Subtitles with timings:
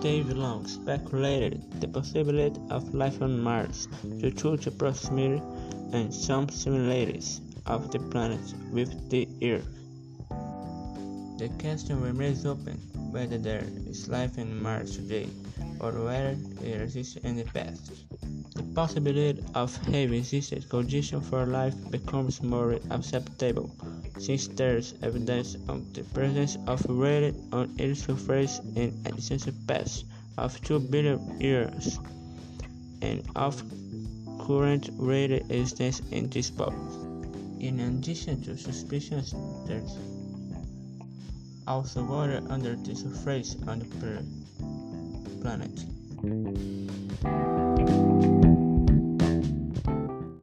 [0.00, 3.88] Dave Long speculated the possibility of life on Mars
[4.18, 5.42] due to the proximity
[5.92, 9.66] and some similarities of the planet with the Earth.
[11.38, 12.76] The question remains open
[13.10, 15.28] whether there is life on Mars today
[15.80, 17.90] or whether it existed in the past.
[18.74, 23.70] Possibility of having existed conditions for life becomes more acceptable
[24.18, 29.66] since there is evidence of the presence of radiation on its surface in a distant
[29.66, 30.06] past
[30.38, 32.00] of 2 billion years
[33.02, 33.62] and of
[34.46, 36.74] current radiation existence in this spot.
[37.60, 39.34] In addition to suspicions,
[39.66, 39.96] there's
[41.66, 43.86] also water under the surface on the
[45.40, 47.33] planet.